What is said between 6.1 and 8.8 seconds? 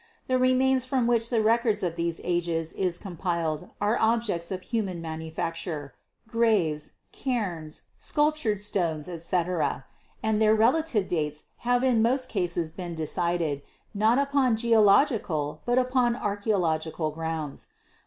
graves, cairns, sculptured